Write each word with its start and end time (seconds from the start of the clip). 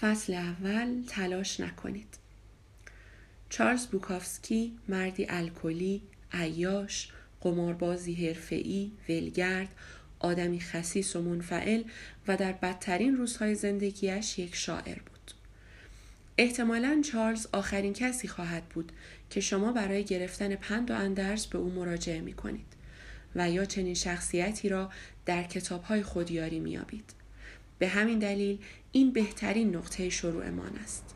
فصل 0.00 0.34
اول 0.34 1.02
تلاش 1.08 1.60
نکنید 1.60 2.18
چارلز 3.48 3.86
بوکافسکی 3.86 4.78
مردی 4.88 5.26
الکلی 5.28 6.02
عیاش 6.32 7.08
قماربازی 7.40 8.26
حرفه‌ای 8.26 8.90
ولگرد 9.08 9.68
آدمی 10.18 10.60
خسیس 10.60 11.16
و 11.16 11.22
منفعل 11.22 11.82
و 12.28 12.36
در 12.36 12.52
بدترین 12.52 13.16
روزهای 13.16 13.54
زندگیش 13.54 14.38
یک 14.38 14.54
شاعر 14.54 14.98
بود 14.98 15.32
احتمالا 16.38 17.02
چارلز 17.12 17.46
آخرین 17.52 17.92
کسی 17.92 18.28
خواهد 18.28 18.64
بود 18.68 18.92
که 19.30 19.40
شما 19.40 19.72
برای 19.72 20.04
گرفتن 20.04 20.54
پند 20.54 20.90
و 20.90 20.94
اندرز 20.94 21.46
به 21.46 21.58
او 21.58 21.70
مراجعه 21.70 22.20
می 22.20 22.32
کنید 22.32 22.66
و 23.36 23.50
یا 23.50 23.64
چنین 23.64 23.94
شخصیتی 23.94 24.68
را 24.68 24.90
در 25.26 25.42
کتابهای 25.42 26.02
خودیاری 26.02 26.60
میابید. 26.60 27.23
به 27.84 27.90
همین 27.90 28.18
دلیل 28.18 28.58
این 28.92 29.12
بهترین 29.12 29.76
نقطه 29.76 30.10
شروعمان 30.10 30.76
است. 30.82 31.14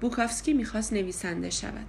بوکافسکی 0.00 0.52
می‌خواست 0.52 0.92
نویسنده 0.92 1.50
شود. 1.50 1.86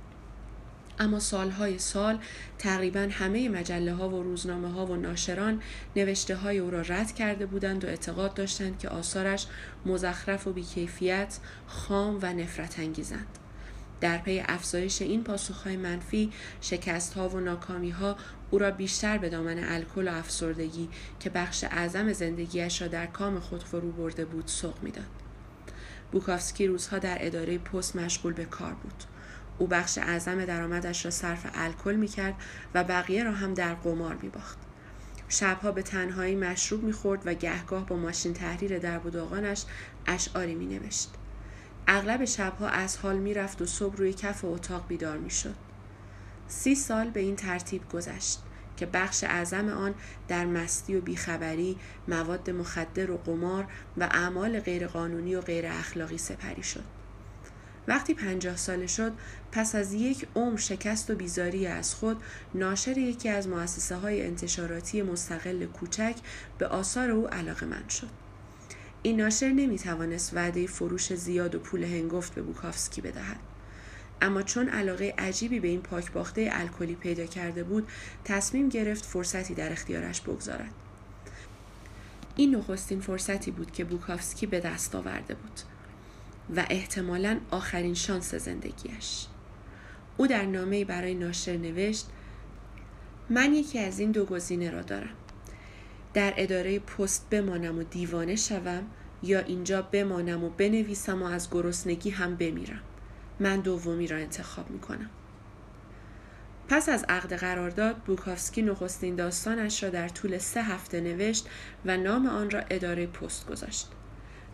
اما 0.99 1.19
سالهای 1.19 1.79
سال 1.79 2.19
تقریبا 2.57 3.07
همه 3.11 3.49
مجله 3.49 3.93
ها 3.93 4.09
و 4.09 4.23
روزنامه 4.23 4.71
ها 4.71 4.85
و 4.85 4.95
ناشران 4.95 5.61
نوشته 5.95 6.35
های 6.35 6.57
او 6.57 6.71
را 6.71 6.81
رد 6.81 7.15
کرده 7.15 7.45
بودند 7.45 7.83
و 7.83 7.87
اعتقاد 7.87 8.33
داشتند 8.33 8.79
که 8.79 8.89
آثارش 8.89 9.47
مزخرف 9.85 10.47
و 10.47 10.53
بیکیفیت، 10.53 11.39
خام 11.67 12.19
و 12.21 12.33
نفرت 12.33 12.79
انگیزند. 12.79 13.37
در 14.01 14.17
پی 14.17 14.43
افزایش 14.47 15.01
این 15.01 15.23
پاسخهای 15.23 15.77
منفی 15.77 16.31
شکست 16.61 17.13
ها 17.13 17.29
و 17.29 17.39
ناکامی 17.39 17.89
ها 17.89 18.17
او 18.51 18.59
را 18.59 18.71
بیشتر 18.71 19.17
به 19.17 19.29
دامن 19.29 19.63
الکل 19.63 20.07
و 20.07 20.11
افسردگی 20.11 20.89
که 21.19 21.29
بخش 21.29 21.63
اعظم 21.63 22.13
زندگیش 22.13 22.81
را 22.81 22.87
در 22.87 23.05
کام 23.05 23.39
خود 23.39 23.63
فرو 23.63 23.91
برده 23.91 24.25
بود 24.25 24.47
سوق 24.47 24.83
می‌داد. 24.83 25.05
بوکافسکی 26.11 26.67
روزها 26.67 26.99
در 26.99 27.17
اداره 27.19 27.57
پست 27.57 27.95
مشغول 27.95 28.33
به 28.33 28.45
کار 28.45 28.73
بود. 28.73 29.03
او 29.57 29.67
بخش 29.67 29.97
اعظم 29.97 30.45
درآمدش 30.45 31.05
را 31.05 31.11
صرف 31.11 31.45
الکل 31.53 31.95
می‌کرد 31.95 32.35
و 32.73 32.83
بقیه 32.83 33.23
را 33.23 33.31
هم 33.31 33.53
در 33.53 33.73
قمار 33.73 34.17
میباخت. 34.21 34.57
شبها 35.29 35.71
به 35.71 35.81
تنهایی 35.81 36.35
مشروب 36.35 36.83
می‌خورد 36.83 37.21
و 37.25 37.33
گهگاه 37.33 37.85
با 37.85 37.95
ماشین 37.95 38.33
تحریر 38.33 38.79
در 38.79 38.99
بوداغانش 38.99 39.63
اشعاری 40.07 40.55
مینوشت. 40.55 41.09
اغلب 41.87 42.25
شبها 42.25 42.67
از 42.67 42.97
حال 42.97 43.17
می‌رفت 43.17 43.61
و 43.61 43.65
صبح 43.65 43.97
روی 43.97 44.13
کف 44.13 44.45
اتاق 44.45 44.87
بیدار 44.87 45.17
می‌شد. 45.17 45.55
سی 46.47 46.75
سال 46.75 47.09
به 47.09 47.19
این 47.19 47.35
ترتیب 47.35 47.89
گذشت 47.89 48.39
که 48.77 48.85
بخش 48.85 49.23
اعظم 49.23 49.69
آن 49.69 49.95
در 50.27 50.45
مستی 50.45 50.95
و 50.95 51.01
بیخبری 51.01 51.77
مواد 52.07 52.49
مخدر 52.49 53.11
و 53.11 53.17
قمار 53.17 53.67
و 53.97 54.03
اعمال 54.03 54.59
غیرقانونی 54.59 55.35
و 55.35 55.41
غیر 55.41 55.65
اخلاقی 55.67 56.17
سپری 56.17 56.63
شد. 56.63 56.83
وقتی 57.87 58.13
پنجاه 58.13 58.55
ساله 58.55 58.87
شد 58.87 59.13
پس 59.51 59.75
از 59.75 59.93
یک 59.93 60.27
عمر 60.35 60.57
شکست 60.57 61.09
و 61.09 61.15
بیزاری 61.15 61.67
از 61.67 61.95
خود 61.95 62.23
ناشر 62.53 62.97
یکی 62.97 63.29
از 63.29 63.47
مؤسسه 63.47 63.95
های 63.95 64.25
انتشاراتی 64.25 65.01
مستقل 65.01 65.65
کوچک 65.65 66.15
به 66.57 66.67
آثار 66.67 67.11
او 67.11 67.27
علاقه 67.27 67.65
من 67.65 67.87
شد. 67.89 68.26
این 69.07 69.21
ناشر 69.21 69.49
نمی 69.49 69.77
توانست 69.77 70.33
وعده 70.33 70.67
فروش 70.67 71.13
زیاد 71.13 71.55
و 71.55 71.59
پول 71.59 71.83
هنگفت 71.83 72.35
به 72.35 72.41
بوکافسکی 72.41 73.01
بدهد. 73.01 73.39
اما 74.21 74.41
چون 74.41 74.69
علاقه 74.69 75.13
عجیبی 75.17 75.59
به 75.59 75.67
این 75.67 75.81
پاکباخته 75.81 76.49
الکلی 76.51 76.95
پیدا 76.95 77.25
کرده 77.25 77.63
بود 77.63 77.87
تصمیم 78.25 78.69
گرفت 78.69 79.05
فرصتی 79.05 79.53
در 79.53 79.71
اختیارش 79.71 80.21
بگذارد. 80.21 80.71
این 82.35 82.55
نخستین 82.55 83.01
فرصتی 83.01 83.51
بود 83.51 83.71
که 83.71 83.83
بوکافسکی 83.83 84.45
به 84.45 84.59
دست 84.59 84.95
آورده 84.95 85.35
بود 85.35 85.59
و 86.55 86.65
احتمالا 86.69 87.39
آخرین 87.51 87.93
شانس 87.93 88.35
زندگیش. 88.35 89.25
او 90.17 90.27
در 90.27 90.45
نامه 90.45 90.85
برای 90.85 91.13
ناشر 91.13 91.57
نوشت 91.57 92.07
من 93.29 93.53
یکی 93.53 93.79
از 93.79 93.99
این 93.99 94.11
دو 94.11 94.25
گزینه 94.25 94.71
را 94.71 94.81
دارم. 94.81 95.15
در 96.17 96.33
اداره 96.37 96.79
پست 96.79 97.29
بمانم 97.29 97.79
و 97.79 97.83
دیوانه 97.83 98.35
شوم 98.35 98.83
یا 99.23 99.39
اینجا 99.39 99.81
بمانم 99.81 100.43
و 100.43 100.49
بنویسم 100.49 101.23
و 101.23 101.25
از 101.25 101.49
گرسنگی 101.51 102.09
هم 102.09 102.35
بمیرم 102.35 102.81
من 103.39 103.59
دومی 103.59 104.07
را 104.07 104.17
انتخاب 104.17 104.69
می 104.69 104.79
کنم. 104.79 105.09
پس 106.67 106.89
از 106.89 107.05
عقد 107.09 107.33
قرارداد 107.33 107.95
بوکافسکی 107.95 108.61
نخستین 108.61 109.15
داستانش 109.15 109.83
را 109.83 109.89
در 109.89 110.07
طول 110.07 110.37
سه 110.37 110.63
هفته 110.63 111.01
نوشت 111.01 111.49
و 111.85 111.97
نام 111.97 112.27
آن 112.27 112.49
را 112.49 112.59
اداره 112.59 113.07
پست 113.07 113.47
گذاشت. 113.47 113.87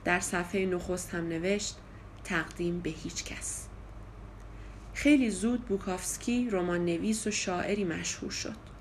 در 0.04 0.20
صفحه 0.20 0.66
نخست 0.66 1.10
هم 1.10 1.28
نوشت 1.28 1.78
تقدیم 2.24 2.80
به 2.80 2.90
هیچ 2.90 3.24
کس. 3.24 3.68
خیلی 4.94 5.30
زود 5.30 5.66
بوکافسکی 5.66 6.50
رمان 6.50 6.86
نویس 6.86 7.28
و 7.28 7.32
شاعری 7.32 7.84
مشهور 7.84 8.32
شد. 8.32 8.73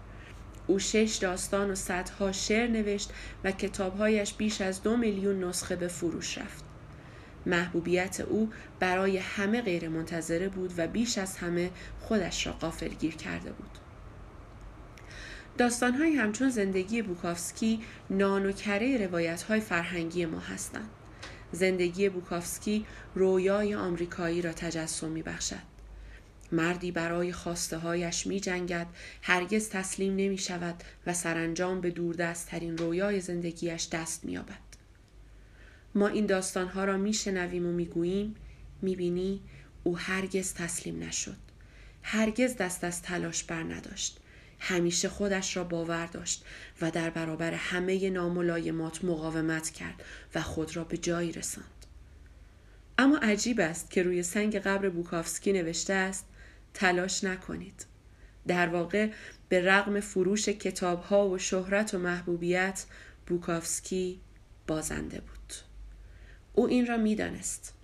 او 0.67 0.78
شش 0.78 1.19
داستان 1.21 1.71
و 1.71 1.75
صدها 1.75 2.33
شعر 2.33 2.67
نوشت 2.67 3.11
و 3.45 3.53
کتابهایش 3.53 4.34
بیش 4.34 4.61
از 4.61 4.83
دو 4.83 4.97
میلیون 4.97 5.45
نسخه 5.45 5.77
به 5.77 5.89
فروش 5.89 6.39
رفت. 6.39 6.65
محبوبیت 7.47 8.21
او 8.21 8.50
برای 8.81 9.19
همه 9.19 9.62
غیر 9.62 9.89
منتظره 9.89 10.49
بود 10.49 10.75
و 10.77 10.87
بیش 10.87 11.19
از 11.19 11.37
همه 11.37 11.71
خودش 12.00 12.47
را 12.47 12.53
قافل 12.53 12.89
گیر 12.89 13.17
کرده 13.17 13.53
بود. 13.53 13.78
داستانهایی 15.59 16.17
همچون 16.17 16.50
زندگی 16.50 17.03
بوکافسکی 17.03 17.81
نان 18.11 18.47
و 18.47 18.53
کره 18.53 19.06
روایت 19.06 19.43
های 19.43 19.61
فرهنگی 19.61 20.27
ما 20.27 20.39
هستند. 20.39 20.91
زندگی 21.53 22.09
بوکافسکی 22.09 22.87
رویای 23.15 23.75
آمریکایی 23.75 24.43
را 24.43 24.53
تجسم 24.53 25.09
می 25.09 25.23
بخشد. 25.23 25.72
مردی 26.52 26.92
برای 26.92 27.32
خواسته 27.32 27.78
هایش 27.78 28.26
می 28.26 28.40
جنگد، 28.40 28.86
هرگز 29.22 29.68
تسلیم 29.68 30.16
نمی 30.16 30.38
شود 30.38 30.74
و 31.06 31.14
سرانجام 31.14 31.80
به 31.80 31.90
دوردست 31.90 32.46
ترین 32.46 32.78
رویای 32.78 33.20
زندگیش 33.20 33.88
دست 33.92 34.24
می 34.24 34.38
آبد. 34.38 34.72
ما 35.94 36.08
این 36.08 36.26
داستانها 36.26 36.84
را 36.84 36.96
میشنویم 36.96 37.66
و 37.66 37.72
می‌گوییم 37.72 38.34
می‌بینی 38.82 39.40
او 39.84 39.98
هرگز 39.98 40.54
تسلیم 40.54 41.02
نشد. 41.02 41.36
هرگز 42.02 42.56
دست 42.56 42.84
از 42.84 43.02
تلاش 43.02 43.44
بر 43.44 43.62
نداشت. 43.62 44.19
همیشه 44.58 45.08
خودش 45.08 45.56
را 45.56 45.64
باور 45.64 46.06
داشت 46.06 46.44
و 46.80 46.90
در 46.90 47.10
برابر 47.10 47.54
همه 47.54 48.10
ناملایمات 48.10 49.04
مقاومت 49.04 49.70
کرد 49.70 50.02
و 50.34 50.42
خود 50.42 50.76
را 50.76 50.84
به 50.84 50.96
جایی 50.96 51.32
رساند. 51.32 51.66
اما 52.98 53.16
عجیب 53.16 53.60
است 53.60 53.90
که 53.90 54.02
روی 54.02 54.22
سنگ 54.22 54.56
قبر 54.56 54.88
بوکافسکی 54.88 55.52
نوشته 55.52 55.92
است 55.92 56.26
تلاش 56.75 57.25
نکنید 57.25 57.87
در 58.47 58.69
واقع 58.69 59.10
به 59.49 59.65
رغم 59.65 60.00
فروش 60.00 60.49
کتاب 60.49 61.03
ها 61.03 61.28
و 61.28 61.38
شهرت 61.38 61.94
و 61.94 61.99
محبوبیت 61.99 62.84
بوکافسکی 63.27 64.21
بازنده 64.66 65.21
بود 65.21 65.55
او 66.55 66.66
این 66.66 66.87
را 66.87 66.97
می‌دانست 66.97 67.75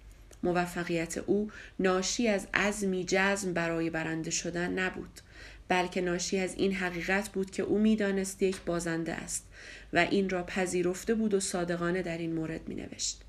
موفقیت 0.42 1.18
او 1.18 1.50
ناشی 1.78 2.28
از 2.28 2.46
عزمی 2.54 3.04
جزم 3.04 3.52
برای 3.52 3.90
برنده 3.90 4.30
شدن 4.30 4.78
نبود 4.78 5.20
بلکه 5.68 6.00
ناشی 6.00 6.38
از 6.38 6.54
این 6.54 6.74
حقیقت 6.74 7.28
بود 7.28 7.50
که 7.50 7.62
او 7.62 7.78
می‌دانست 7.78 8.42
یک 8.42 8.60
بازنده 8.66 9.12
است 9.12 9.46
و 9.92 9.98
این 9.98 10.28
را 10.28 10.42
پذیرفته 10.42 11.14
بود 11.14 11.34
و 11.34 11.40
صادقانه 11.40 12.02
در 12.02 12.18
این 12.18 12.34
مورد 12.34 12.68
می 12.68 12.74
نوشت. 12.74 13.20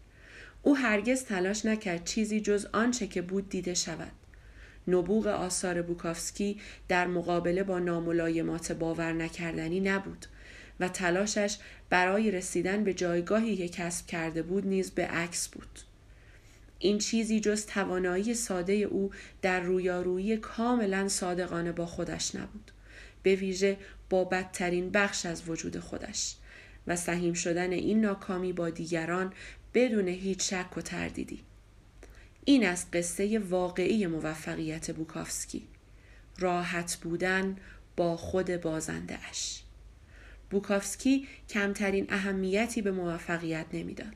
او 0.63 0.77
هرگز 0.77 1.23
تلاش 1.23 1.65
نکرد 1.65 2.05
چیزی 2.05 2.41
جز 2.41 2.67
آنچه 2.73 3.07
که 3.07 3.21
بود 3.21 3.49
دیده 3.49 3.73
شود. 3.73 4.11
نبوغ 4.87 5.27
آثار 5.27 5.81
بوکافسکی 5.81 6.59
در 6.87 7.07
مقابله 7.07 7.63
با 7.63 7.79
ناملایمات 7.79 8.71
باور 8.71 9.13
نکردنی 9.13 9.79
نبود 9.79 10.25
و 10.79 10.87
تلاشش 10.87 11.57
برای 11.89 12.31
رسیدن 12.31 12.83
به 12.83 12.93
جایگاهی 12.93 13.57
که 13.57 13.67
کسب 13.67 14.05
کرده 14.05 14.43
بود 14.43 14.67
نیز 14.67 14.91
به 14.91 15.05
عکس 15.05 15.47
بود. 15.47 15.79
این 16.79 16.97
چیزی 16.97 17.39
جز 17.39 17.65
توانایی 17.65 18.33
ساده 18.33 18.73
او 18.73 19.11
در 19.41 19.59
رویارویی 19.59 20.37
کاملا 20.37 21.07
صادقانه 21.07 21.71
با 21.71 21.85
خودش 21.85 22.35
نبود 22.35 22.71
به 23.23 23.35
ویژه 23.35 23.77
با 24.09 24.23
بدترین 24.23 24.89
بخش 24.89 25.25
از 25.25 25.49
وجود 25.49 25.79
خودش 25.79 26.35
و 26.87 26.95
سهیم 26.95 27.33
شدن 27.33 27.71
این 27.71 28.01
ناکامی 28.01 28.53
با 28.53 28.69
دیگران 28.69 29.33
بدون 29.73 30.07
هیچ 30.07 30.53
شک 30.53 30.77
و 30.77 30.81
تردیدی. 30.81 31.39
این 32.49 32.65
از 32.67 32.91
قصه 32.93 33.39
واقعی 33.39 34.07
موفقیت 34.07 34.91
بوکافسکی 34.91 35.67
راحت 36.39 36.95
بودن 36.95 37.57
با 37.95 38.17
خود 38.17 38.61
بازنده 38.61 39.17
اش 39.29 39.63
بوکافسکی 40.49 41.27
کمترین 41.49 42.05
اهمیتی 42.09 42.81
به 42.81 42.91
موفقیت 42.91 43.65
نمی‌داد. 43.73 44.13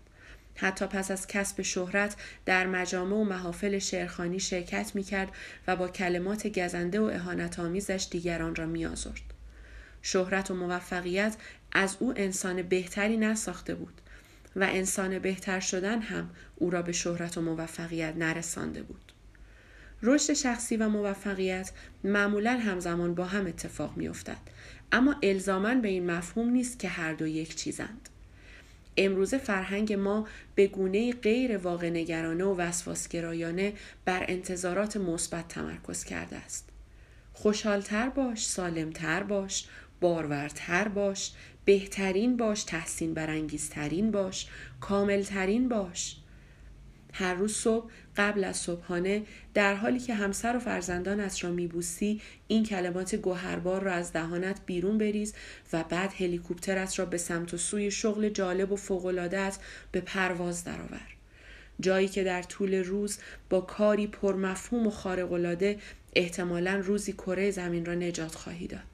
حتی 0.56 0.86
پس 0.86 1.12
از 1.12 1.28
کسب 1.28 1.62
شهرت 1.62 2.16
در 2.46 2.68
مجامع 2.68 3.16
و 3.16 3.24
محافل 3.24 3.80
شعرخانی 3.80 4.40
شرکت 4.40 4.92
می 4.96 5.04
کرد 5.04 5.30
و 5.68 5.76
با 5.76 5.88
کلمات 5.88 6.60
گزنده 6.60 7.00
و 7.00 7.04
اهانت 7.04 7.60
آمیزش 7.60 8.08
دیگران 8.12 8.56
را 8.56 8.66
می 8.66 8.86
آزرد. 8.86 9.34
شهرت 10.02 10.52
و 10.52 10.56
موفقیت 10.56 11.36
از 11.72 11.98
او 12.00 12.14
انسان 12.16 12.62
بهتری 12.62 13.18
نساخته 13.18 13.76
بود 13.76 14.02
و 14.56 14.64
انسان 14.64 15.20
بهتر 15.20 15.60
شدن 15.60 16.02
هم 16.02 16.30
او 16.56 16.70
را 16.70 16.82
به 16.82 16.92
شهرت 16.92 17.38
و 17.38 17.42
موفقیت 17.42 18.14
نرسانده 18.18 18.84
بود. 18.84 19.14
رشد 20.04 20.34
شخصی 20.34 20.78
و 20.78 20.90
موفقیت 20.90 21.72
معمولا 22.04 22.52
همزمان 22.52 23.16
با 23.16 23.26
هم 23.26 23.48
اتفاق 23.48 23.98
می 23.98 24.08
افتد. 24.08 24.38
اما 24.92 25.16
الزاما 25.24 25.76
به 25.76 25.88
این 25.88 26.12
مفهوم 26.12 26.50
نیست 26.50 26.80
که 26.80 26.88
هر 26.88 27.14
دو 27.14 27.28
یک 27.28 27.56
چیزند. 27.56 28.10
امروزه 28.98 29.38
فرهنگ 29.38 29.94
ما 29.94 30.28
به 30.56 30.68
گونه 30.68 31.12
غیر 31.14 31.58
واقع 31.58 31.90
نگرانه 31.90 32.44
و 32.44 32.56
وسواسگرایانه 32.56 33.74
بر 34.06 34.26
انتظارات 34.28 34.98
مثبت 34.98 35.48
تمرکز 35.48 36.04
کرده 36.04 36.36
است. 36.36 36.70
خوشحالتر 37.34 38.10
باش، 38.10 38.48
سالمتر 38.48 39.24
باش، 39.24 39.68
بارورتر 40.04 40.88
باش، 40.88 41.32
بهترین 41.66 42.38
باش، 42.38 42.64
تحسین 42.64 43.14
برانگیزترین 43.14 44.12
باش، 44.12 44.48
کاملترین 44.82 45.70
باش. 45.70 46.16
هر 47.14 47.34
روز 47.34 47.56
صبح 47.56 47.92
قبل 48.18 48.44
از 48.44 48.58
صبحانه 48.58 49.24
در 49.54 49.76
حالی 49.76 50.00
که 50.00 50.14
همسر 50.14 50.56
و 50.56 50.60
فرزندانت 50.60 51.44
را 51.44 51.52
میبوسی 51.52 52.22
این 52.48 52.66
کلمات 52.66 53.16
گوهربار 53.16 53.84
را 53.84 53.94
از 53.94 54.14
دهانت 54.14 54.60
بیرون 54.66 54.98
بریز 54.98 55.34
و 55.74 55.84
بعد 55.84 56.14
هلیکوپترت 56.20 57.00
را 57.00 57.06
به 57.06 57.18
سمت 57.18 57.54
و 57.54 57.58
سوی 57.58 57.92
شغل 57.92 58.30
جالب 58.30 58.72
و 58.72 58.76
فوقالعادهات 58.76 59.58
به 59.92 60.02
پرواز 60.02 60.64
درآور 60.64 61.08
جایی 61.80 62.08
که 62.08 62.24
در 62.24 62.44
طول 62.44 62.74
روز 62.74 63.18
با 63.50 63.62
کاری 63.62 64.08
پرمفهوم 64.08 64.88
و 64.88 64.92
خارقالعاده 64.92 65.80
احتمالا 66.16 66.76
روزی 66.76 67.14
کره 67.14 67.52
زمین 67.52 67.86
را 67.86 67.94
نجات 67.94 68.36
خواهی 68.36 68.68
داد 68.68 68.93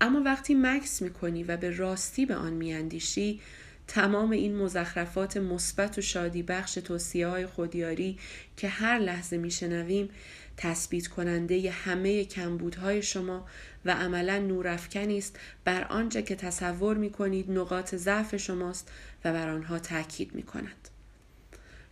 اما 0.00 0.22
وقتی 0.24 0.54
مکس 0.54 1.02
می‌کنی 1.02 1.44
و 1.44 1.56
به 1.56 1.76
راستی 1.76 2.26
به 2.26 2.34
آن 2.34 2.52
میاندیشی 2.52 3.40
تمام 3.88 4.30
این 4.30 4.56
مزخرفات 4.56 5.36
مثبت 5.36 5.98
و 5.98 6.00
شادی 6.00 6.42
بخش 6.42 6.74
توصیه 6.74 7.26
های 7.26 7.46
خودیاری 7.46 8.18
که 8.56 8.68
هر 8.68 8.98
لحظه 8.98 9.36
میشنویم 9.36 10.08
تثبیت 10.56 11.06
کننده 11.06 11.70
همه 11.70 12.24
کمبودهای 12.24 13.02
شما 13.02 13.46
و 13.84 13.90
عملا 13.90 14.38
نورافکنی 14.38 15.18
است 15.18 15.38
بر 15.64 15.84
آنچه 15.84 16.22
که 16.22 16.36
تصور 16.36 16.96
می 16.96 17.10
کنید 17.10 17.50
نقاط 17.50 17.94
ضعف 17.94 18.36
شماست 18.36 18.90
و 19.24 19.32
بر 19.32 19.48
آنها 19.48 19.78
تاکید 19.78 20.34
می 20.34 20.42
کند. 20.42 20.88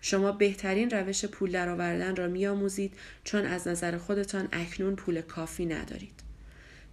شما 0.01 0.33
بهترین 0.33 0.91
روش 0.91 1.25
پول 1.25 1.51
درآوردن 1.51 2.17
را 2.17 2.29
میآموزید 2.29 2.93
چون 3.25 3.47
از 3.47 3.69
نظر 3.69 3.99
خودتان 3.99 4.49
اکنون 4.53 4.97
پول 4.97 5.21
کافی 5.21 5.67
ندارید. 5.67 6.24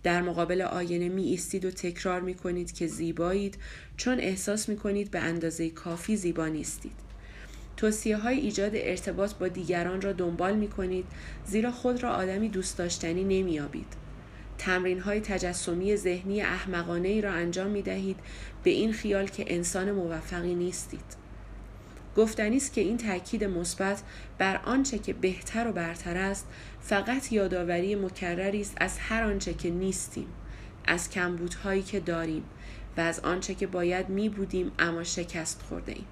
در 0.04 0.22
مقابل 0.22 0.62
آینه 0.62 1.10
می 1.10 1.24
ایستید 1.24 1.66
و 1.66 1.72
تکرار 1.72 2.22
می 2.22 2.34
کنید 2.34 2.72
که 2.72 2.88
زیبایید 2.88 3.58
چون 3.98 4.20
احساس 4.20 4.70
می 4.70 4.78
کنید 4.78 5.12
به 5.12 5.20
اندازه 5.20 5.70
کافی 5.70 6.18
زیبا 6.18 6.48
نیستید. 6.48 7.12
توصیه 7.78 8.18
های 8.18 8.40
ایجاد 8.40 8.72
ارتباط 8.76 9.34
با 9.34 9.48
دیگران 9.48 10.02
را 10.02 10.14
دنبال 10.14 10.56
می 10.56 10.68
کنید 10.68 11.06
زیرا 11.46 11.72
خود 11.72 12.04
را 12.04 12.12
آدمی 12.12 12.50
دوست 12.50 12.78
داشتنی 12.78 13.24
نمی 13.24 13.60
آبید. 13.60 13.94
تمرین 14.58 15.00
های 15.00 15.20
تجسمی 15.20 15.96
ذهنی 15.96 16.42
احمقانه 16.42 17.08
ای 17.08 17.22
را 17.22 17.32
انجام 17.32 17.72
می 17.72 17.82
دهید 17.82 18.18
به 18.64 18.70
این 18.70 18.94
خیال 18.94 19.28
که 19.28 19.46
انسان 19.48 19.92
موفقی 19.92 20.56
نیستید. 20.56 21.21
گفتنی 22.18 22.58
است 22.58 22.74
که 22.74 22.82
این 22.82 22.98
تاکید 22.98 23.44
مثبت 23.44 24.02
بر 24.38 24.58
آنچه 24.58 25.00
که 25.00 25.14
بهتر 25.14 25.68
و 25.68 25.72
برتر 25.72 26.18
است 26.18 26.48
فقط 26.82 27.32
یادآوری 27.32 27.96
مکرری 27.96 28.62
است 28.62 28.74
از 28.78 29.00
هر 29.00 29.24
آنچه 29.24 29.54
که 29.54 29.70
نیستیم 29.70 30.28
از 30.86 31.10
کمبودهایی 31.10 31.82
که 31.82 32.00
داریم 32.00 32.44
و 32.98 33.02
از 33.02 33.20
آنچه 33.20 33.56
که 33.56 33.68
باید 33.68 34.10
می 34.10 34.30
بودیم 34.30 34.72
اما 34.80 35.04
شکست 35.04 35.62
خورده 35.62 35.92
ایم. 35.92 36.06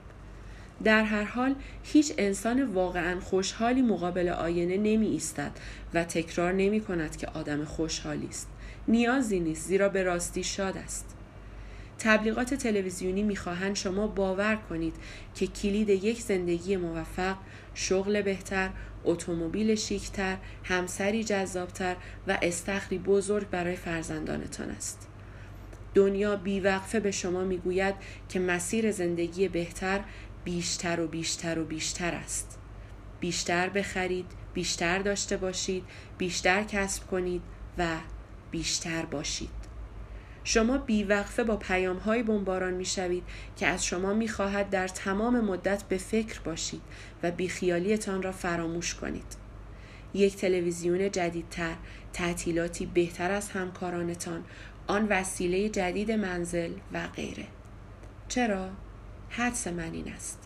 در 0.83 1.03
هر 1.03 1.23
حال 1.23 1.55
هیچ 1.83 2.13
انسان 2.17 2.63
واقعا 2.63 3.19
خوشحالی 3.19 3.81
مقابل 3.81 4.29
آینه 4.29 4.77
نمی 4.77 5.07
ایستد 5.07 5.51
و 5.93 6.03
تکرار 6.03 6.53
نمی 6.53 6.81
کند 6.81 7.17
که 7.17 7.27
آدم 7.27 7.65
خوشحالی 7.65 8.27
است. 8.27 8.47
نیازی 8.87 9.39
نیست 9.39 9.67
زیرا 9.67 9.89
به 9.89 10.03
راستی 10.03 10.43
شاد 10.43 10.77
است. 10.77 11.15
تبلیغات 11.99 12.53
تلویزیونی 12.53 13.23
می‌خواهند 13.23 13.75
شما 13.75 14.07
باور 14.07 14.55
کنید 14.55 14.95
که 15.35 15.47
کلید 15.47 15.89
یک 15.89 16.21
زندگی 16.21 16.77
موفق 16.77 17.35
شغل 17.73 18.21
بهتر 18.21 18.69
اتومبیل 19.03 19.75
شیکتر 19.75 20.37
همسری 20.63 21.23
جذابتر 21.23 21.95
و 22.27 22.37
استخری 22.41 22.97
بزرگ 22.97 23.49
برای 23.49 23.75
فرزندانتان 23.75 24.69
است. 24.69 25.07
دنیا 25.93 26.35
بیوقفه 26.35 26.99
به 26.99 27.11
شما 27.11 27.43
می‌گوید 27.43 27.95
که 28.29 28.39
مسیر 28.39 28.91
زندگی 28.91 29.47
بهتر 29.47 29.99
بیشتر 30.43 30.99
و 30.99 31.07
بیشتر 31.07 31.59
و 31.59 31.65
بیشتر 31.65 32.11
است. 32.15 32.59
بیشتر 33.19 33.69
بخرید 33.69 34.25
بیشتر 34.53 34.99
داشته 34.99 35.37
باشید 35.37 35.83
بیشتر 36.17 36.63
کسب 36.63 37.07
کنید 37.07 37.41
و 37.77 37.87
بیشتر 38.51 39.05
باشید. 39.05 39.58
شما 40.51 40.77
بیوقفه 40.77 41.43
با 41.43 41.57
پیام 41.57 41.97
های 41.97 42.23
بمباران 42.23 42.73
می 42.73 42.85
شوید 42.85 43.23
که 43.55 43.67
از 43.67 43.85
شما 43.85 44.13
می 44.13 44.27
خواهد 44.27 44.69
در 44.69 44.87
تمام 44.87 45.39
مدت 45.39 45.83
به 45.83 45.97
فکر 45.97 46.39
باشید 46.39 46.81
و 47.23 47.31
بیخیالیتان 47.31 48.21
را 48.21 48.31
فراموش 48.31 48.95
کنید. 48.95 49.35
یک 50.13 50.35
تلویزیون 50.35 51.11
جدیدتر، 51.11 51.75
تعطیلاتی 52.13 52.85
بهتر 52.85 53.31
از 53.31 53.49
همکارانتان، 53.49 54.43
آن 54.87 55.07
وسیله 55.09 55.69
جدید 55.69 56.11
منزل 56.11 56.71
و 56.93 57.07
غیره. 57.07 57.45
چرا؟ 58.27 58.69
حدس 59.29 59.67
من 59.67 59.93
این 59.93 60.13
است. 60.13 60.39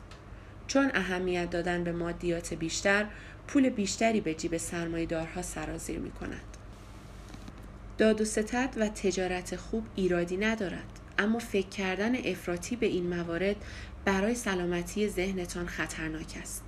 چون 0.67 0.91
اهمیت 0.93 1.49
دادن 1.49 1.83
به 1.83 1.91
مادیات 1.91 2.53
بیشتر، 2.53 3.05
پول 3.47 3.69
بیشتری 3.69 4.21
به 4.21 4.33
جیب 4.33 4.57
سرمایدارها 4.57 5.41
سرازیر 5.41 5.99
می 5.99 6.11
کند. 6.11 6.52
داد 7.97 8.21
و 8.21 8.25
ستد 8.25 8.69
و 8.77 8.87
تجارت 8.87 9.55
خوب 9.55 9.85
ایرادی 9.95 10.37
ندارد. 10.37 10.99
اما 11.17 11.39
فکر 11.39 11.67
کردن 11.67 12.15
افراطی 12.15 12.75
به 12.75 12.85
این 12.85 13.15
موارد 13.15 13.55
برای 14.05 14.35
سلامتی 14.35 15.09
ذهنتان 15.09 15.67
خطرناک 15.67 16.37
است. 16.41 16.63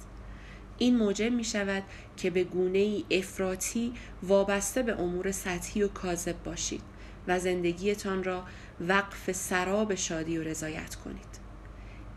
این 0.78 0.98
موجب 0.98 1.32
می 1.32 1.44
شود 1.44 1.84
که 2.18 2.30
به 2.30 2.44
گونه 2.44 2.78
ای 2.78 3.06
افراطی 3.12 3.94
وابسته 4.24 4.84
به 4.84 5.02
امور 5.02 5.32
سطحی 5.32 5.84
و 5.84 5.88
کاذب 5.88 6.44
باشید 6.44 6.82
و 7.28 7.40
زندگیتان 7.40 8.24
را 8.24 8.44
وقف 8.82 9.32
سراب 9.32 9.96
شادی 9.96 10.38
و 10.38 10.44
رضایت 10.44 10.96
کنید. 10.96 11.40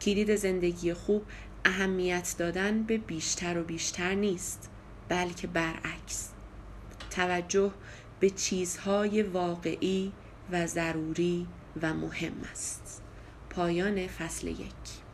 کلید 0.00 0.36
زندگی 0.36 0.94
خوب 0.94 1.22
اهمیت 1.64 2.34
دادن 2.38 2.82
به 2.82 2.98
بیشتر 2.98 3.58
و 3.58 3.64
بیشتر 3.64 4.14
نیست 4.14 4.70
بلکه 5.08 5.46
برعکس. 5.46 6.28
توجه 7.10 7.72
به 8.20 8.30
چیزهای 8.30 9.22
واقعی 9.22 10.12
و 10.52 10.66
ضروری 10.66 11.46
و 11.82 11.94
مهم 11.94 12.32
است. 12.52 13.02
پایان 13.50 14.06
فصل 14.06 14.46
یک. 14.46 15.07